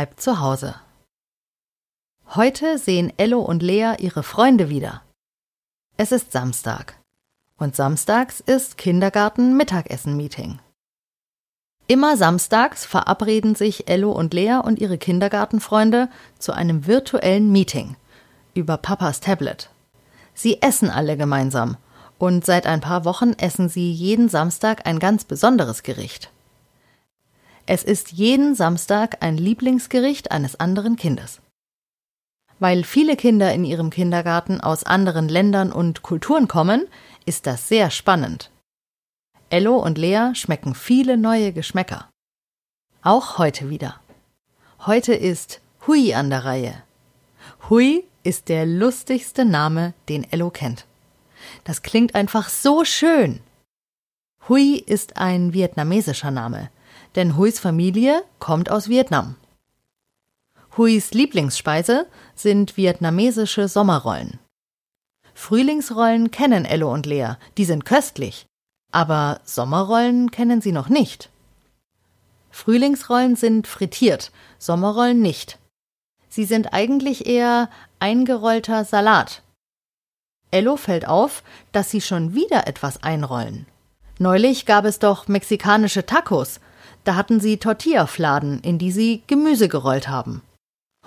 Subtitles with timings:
[0.00, 0.76] bleibt zu Hause.
[2.34, 5.02] Heute sehen Ello und Lea ihre Freunde wieder.
[5.98, 6.98] Es ist Samstag.
[7.58, 10.58] Und samstags ist Kindergarten-Mittagessen-Meeting.
[11.86, 16.08] Immer samstags verabreden sich Ello und Lea und ihre Kindergartenfreunde
[16.38, 17.96] zu einem virtuellen Meeting
[18.54, 19.68] über Papas Tablet.
[20.32, 21.76] Sie essen alle gemeinsam
[22.18, 26.30] und seit ein paar Wochen essen sie jeden Samstag ein ganz besonderes Gericht.
[27.72, 31.40] Es ist jeden Samstag ein Lieblingsgericht eines anderen Kindes.
[32.58, 36.88] Weil viele Kinder in ihrem Kindergarten aus anderen Ländern und Kulturen kommen,
[37.26, 38.50] ist das sehr spannend.
[39.50, 42.08] Ello und Lea schmecken viele neue Geschmäcker.
[43.02, 44.00] Auch heute wieder.
[44.84, 46.82] Heute ist Hui an der Reihe.
[47.68, 50.86] Hui ist der lustigste Name, den Ello kennt.
[51.62, 53.38] Das klingt einfach so schön.
[54.48, 56.68] Hui ist ein vietnamesischer Name,
[57.16, 59.36] denn Huis Familie kommt aus Vietnam.
[60.76, 64.38] Huis Lieblingsspeise sind vietnamesische Sommerrollen.
[65.34, 68.46] Frühlingsrollen kennen Ello und Lea, die sind köstlich.
[68.92, 71.30] Aber Sommerrollen kennen sie noch nicht.
[72.50, 75.58] Frühlingsrollen sind frittiert, Sommerrollen nicht.
[76.28, 79.42] Sie sind eigentlich eher eingerollter Salat.
[80.50, 83.66] Ello fällt auf, dass sie schon wieder etwas einrollen.
[84.18, 86.60] Neulich gab es doch mexikanische Tacos.
[87.04, 90.42] Da hatten sie Tortillafladen, in die sie Gemüse gerollt haben.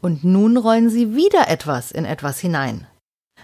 [0.00, 2.86] Und nun rollen sie wieder etwas in etwas hinein.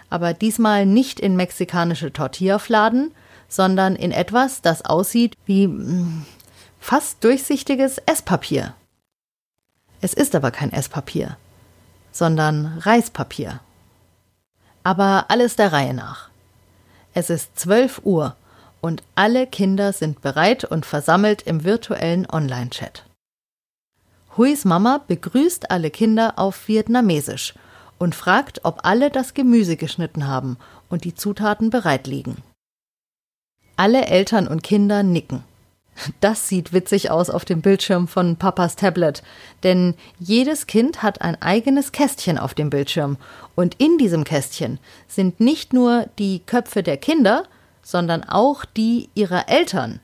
[0.09, 3.11] Aber diesmal nicht in mexikanische Tortillafladen,
[3.47, 6.25] sondern in etwas, das aussieht wie mm,
[6.79, 8.75] fast durchsichtiges Esspapier.
[10.01, 11.37] Es ist aber kein Esspapier,
[12.11, 13.59] sondern Reispapier.
[14.83, 16.29] Aber alles der Reihe nach.
[17.13, 18.35] Es ist zwölf Uhr
[18.81, 23.05] und alle Kinder sind bereit und versammelt im virtuellen Online-Chat.
[24.37, 27.53] Huis Mama begrüßt alle Kinder auf Vietnamesisch
[27.99, 30.57] und fragt, ob alle das Gemüse geschnitten haben
[30.89, 32.37] und die Zutaten bereit liegen.
[33.77, 35.43] Alle Eltern und Kinder nicken.
[36.19, 39.21] Das sieht witzig aus auf dem Bildschirm von Papas Tablet,
[39.63, 43.17] denn jedes Kind hat ein eigenes Kästchen auf dem Bildschirm
[43.55, 47.43] und in diesem Kästchen sind nicht nur die Köpfe der Kinder,
[47.81, 49.99] sondern auch die ihrer Eltern.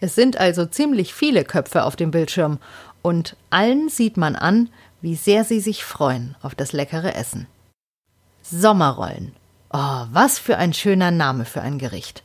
[0.00, 2.58] Es sind also ziemlich viele Köpfe auf dem Bildschirm
[3.02, 4.68] und allen sieht man an,
[5.00, 7.46] wie sehr sie sich freuen auf das leckere Essen.
[8.42, 9.34] Sommerrollen.
[9.72, 12.22] Oh, was für ein schöner Name für ein Gericht.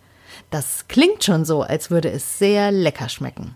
[0.50, 3.56] Das klingt schon so, als würde es sehr lecker schmecken.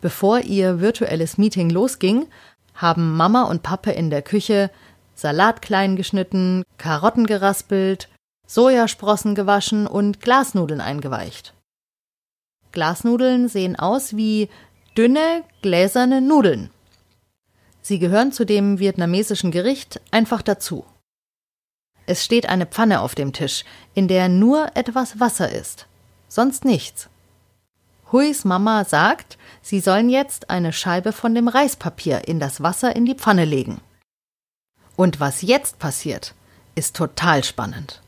[0.00, 2.26] Bevor ihr virtuelles Meeting losging,
[2.74, 4.70] haben Mama und Papa in der Küche
[5.14, 8.08] Salat klein geschnitten, Karotten geraspelt,
[8.46, 11.54] Sojasprossen gewaschen und Glasnudeln eingeweicht.
[12.72, 14.48] Glasnudeln sehen aus wie
[14.96, 16.70] dünne, gläserne Nudeln.
[17.82, 20.84] Sie gehören zu dem vietnamesischen Gericht einfach dazu.
[22.06, 25.86] Es steht eine Pfanne auf dem Tisch, in der nur etwas Wasser ist,
[26.28, 27.08] sonst nichts.
[28.12, 33.06] Huis Mama sagt, sie sollen jetzt eine Scheibe von dem Reispapier in das Wasser in
[33.06, 33.80] die Pfanne legen.
[34.96, 36.34] Und was jetzt passiert,
[36.74, 38.03] ist total spannend.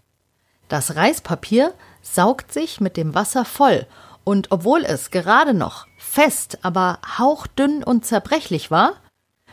[0.68, 3.86] Das Reispapier saugt sich mit dem Wasser voll,
[4.24, 8.94] und obwohl es gerade noch fest, aber hauchdünn und zerbrechlich war,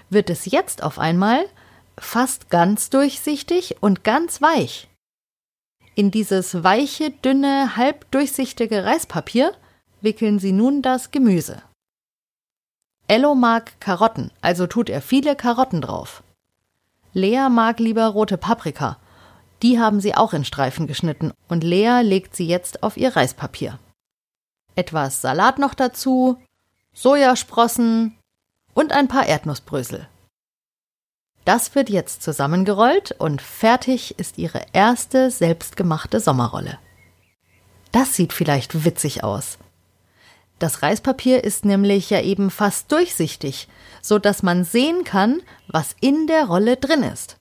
[0.09, 1.45] wird es jetzt auf einmal
[1.97, 4.89] fast ganz durchsichtig und ganz weich.
[5.95, 9.53] In dieses weiche, dünne, halbdurchsichtige Reispapier
[10.01, 11.61] wickeln Sie nun das Gemüse.
[13.07, 16.23] Ello mag Karotten, also tut er viele Karotten drauf.
[17.13, 18.97] Lea mag lieber rote Paprika.
[19.63, 23.79] Die haben sie auch in Streifen geschnitten und Lea legt sie jetzt auf ihr Reispapier.
[24.75, 26.37] Etwas Salat noch dazu,
[26.93, 28.17] Sojasprossen
[28.73, 30.07] und ein paar Erdnussbrösel.
[31.45, 36.77] Das wird jetzt zusammengerollt und fertig ist ihre erste selbstgemachte Sommerrolle.
[37.93, 39.57] Das sieht vielleicht witzig aus.
[40.59, 43.67] Das Reispapier ist nämlich ja eben fast durchsichtig,
[44.01, 47.37] so dass man sehen kann, was in der Rolle drin ist.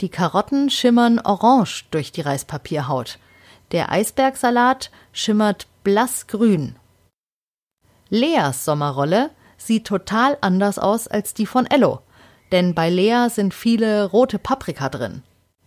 [0.00, 3.18] Die Karotten schimmern orange durch die Reispapierhaut.
[3.72, 6.76] Der Eisbergsalat schimmert blassgrün.
[8.08, 12.00] Leas Sommerrolle sieht total anders aus als die von Ello
[12.52, 15.22] denn bei Lea sind viele rote Paprika drin.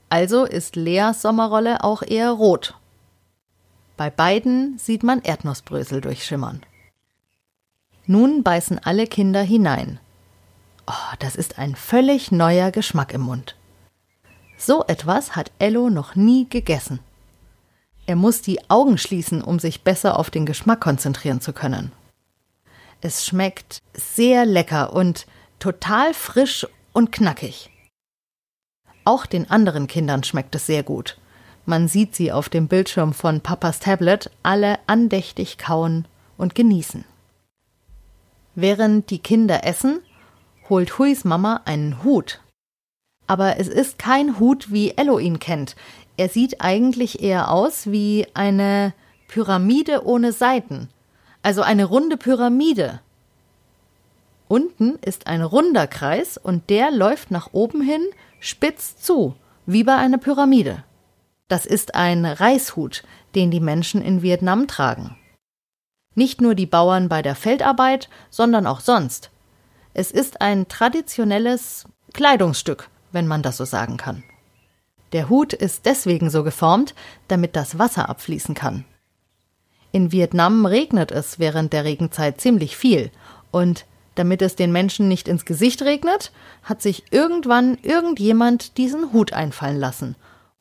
[0.10, 2.76] Also ist Leas Sommerrolle auch eher rot.
[3.98, 6.62] Bei beiden sieht man Erdnussbrösel durchschimmern.
[8.08, 10.00] Nun beißen alle Kinder hinein.
[10.88, 13.56] Oh, das ist ein völlig neuer Geschmack im Mund.
[14.64, 17.00] So etwas hat Ello noch nie gegessen.
[18.06, 21.92] Er muss die Augen schließen, um sich besser auf den Geschmack konzentrieren zu können.
[23.02, 25.26] Es schmeckt sehr lecker und
[25.58, 27.72] total frisch und knackig.
[29.04, 31.18] Auch den anderen Kindern schmeckt es sehr gut.
[31.66, 37.04] Man sieht sie auf dem Bildschirm von Papas Tablet alle andächtig kauen und genießen.
[38.54, 40.02] Während die Kinder essen,
[40.70, 42.42] holt Huis Mama einen Hut.
[43.32, 45.78] Aber es ist kein Hut, wie Ello ihn kennt.
[46.18, 48.94] Er sieht eigentlich eher aus wie eine
[49.30, 50.90] Pyramide ohne Seiten.
[51.42, 53.00] Also eine runde Pyramide.
[54.50, 58.02] Unten ist ein runder Kreis und der läuft nach oben hin
[58.42, 59.34] spitz zu,
[59.66, 60.84] wie bei einer Pyramide.
[61.48, 65.16] Das ist ein Reishut, den die Menschen in Vietnam tragen.
[66.16, 69.30] Nicht nur die Bauern bei der Feldarbeit, sondern auch sonst.
[69.94, 74.24] Es ist ein traditionelles Kleidungsstück, wenn man das so sagen kann.
[75.14, 76.96] Der Hut ist deswegen so geformt,
[77.28, 78.86] damit das Wasser abfließen kann.
[79.92, 83.12] In Vietnam regnet es während der Regenzeit ziemlich viel
[83.52, 83.86] und
[84.16, 86.32] damit es den Menschen nicht ins Gesicht regnet,
[86.64, 90.16] hat sich irgendwann irgendjemand diesen Hut einfallen lassen.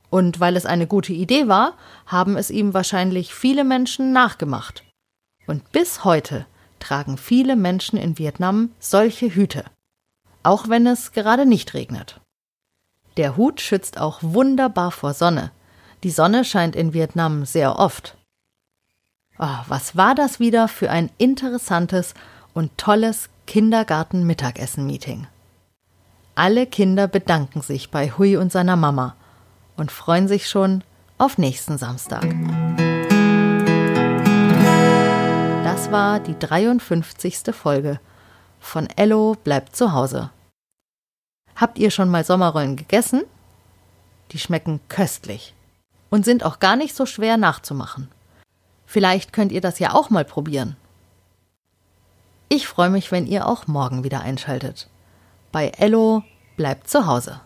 [0.08, 1.74] Und weil es eine gute Idee war,
[2.06, 4.84] haben es ihm wahrscheinlich viele Menschen nachgemacht.
[5.46, 6.46] Und bis heute
[6.78, 9.64] tragen viele Menschen in Vietnam solche Hüte,
[10.42, 12.19] auch wenn es gerade nicht regnet.
[13.16, 15.50] Der Hut schützt auch wunderbar vor Sonne.
[16.02, 18.16] Die Sonne scheint in Vietnam sehr oft.
[19.38, 22.14] Oh, was war das wieder für ein interessantes
[22.54, 25.26] und tolles Kindergarten-Mittagessen-Meeting.
[26.34, 29.16] Alle Kinder bedanken sich bei Hui und seiner Mama
[29.76, 30.84] und freuen sich schon
[31.18, 32.26] auf nächsten Samstag.
[35.64, 37.54] Das war die 53.
[37.54, 37.98] Folge
[38.58, 40.30] von Ello bleibt zu Hause.
[41.60, 43.22] Habt ihr schon mal Sommerrollen gegessen?
[44.32, 45.52] Die schmecken köstlich
[46.08, 48.08] und sind auch gar nicht so schwer nachzumachen.
[48.86, 50.76] Vielleicht könnt ihr das ja auch mal probieren.
[52.48, 54.88] Ich freue mich, wenn ihr auch morgen wieder einschaltet.
[55.52, 56.24] Bei Ello
[56.56, 57.42] bleibt zu Hause.